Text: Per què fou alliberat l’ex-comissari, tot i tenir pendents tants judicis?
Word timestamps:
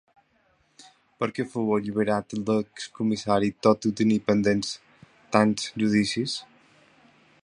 Per 1.23 1.27
què 1.39 1.43
fou 1.49 1.67
alliberat 1.75 2.33
l’ex-comissari, 2.47 3.51
tot 3.67 3.87
i 3.89 3.93
tenir 4.01 4.19
pendents 4.31 4.73
tants 5.37 5.71
judicis? 5.85 6.39